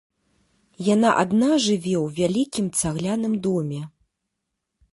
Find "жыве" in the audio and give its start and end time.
1.67-1.93